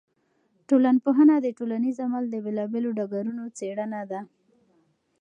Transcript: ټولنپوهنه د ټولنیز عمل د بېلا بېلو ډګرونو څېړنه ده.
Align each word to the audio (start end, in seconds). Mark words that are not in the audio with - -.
ټولنپوهنه 0.67 1.35
د 1.41 1.47
ټولنیز 1.57 1.97
عمل 2.05 2.23
د 2.29 2.35
بېلا 2.43 2.65
بېلو 2.71 2.89
ډګرونو 2.97 3.43
څېړنه 3.57 4.01
ده. 4.11 4.19